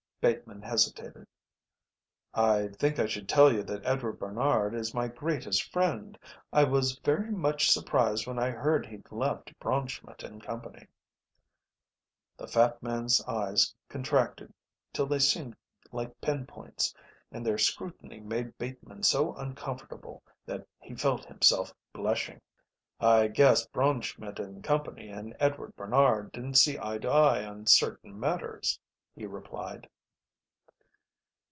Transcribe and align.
Bateman 0.23 0.61
hesitated. 0.61 1.25
"I 2.31 2.67
think 2.67 2.99
I 2.99 3.07
should 3.07 3.27
tell 3.27 3.51
you 3.51 3.63
that 3.63 3.83
Edward 3.83 4.19
Barnard 4.19 4.75
is 4.75 4.93
my 4.93 5.07
greatest 5.07 5.73
friend. 5.73 6.15
I 6.53 6.63
was 6.63 6.99
very 6.99 7.31
much 7.31 7.71
surprised 7.71 8.27
when 8.27 8.37
I 8.37 8.51
heard 8.51 8.85
he'd 8.85 9.11
left 9.11 9.51
Braunschmidt 9.59 10.19
& 10.43 10.45
Co." 10.45 10.61
The 12.37 12.47
fat 12.47 12.83
man's 12.83 13.23
eyes 13.25 13.73
contracted 13.89 14.53
till 14.93 15.07
they 15.07 15.17
seemed 15.17 15.55
like 15.91 16.21
pin 16.21 16.45
points, 16.45 16.93
and 17.31 17.43
their 17.43 17.57
scrutiny 17.57 18.19
made 18.19 18.55
Bateman 18.59 19.01
so 19.01 19.33
uncomfortable 19.33 20.21
that 20.45 20.67
he 20.79 20.93
felt 20.93 21.25
himself 21.25 21.73
blushing. 21.93 22.39
"I 22.99 23.27
guess 23.27 23.65
Braunschmidt 23.69 24.37
& 24.63 24.63
Co. 24.63 24.83
and 24.99 25.35
Edward 25.39 25.75
Barnard 25.75 26.31
didn't 26.31 26.59
see 26.59 26.77
eye 26.79 26.99
to 26.99 27.09
eye 27.09 27.43
on 27.43 27.65
certain 27.65 28.19
matters," 28.19 28.79
he 29.15 29.25
replied. 29.25 29.89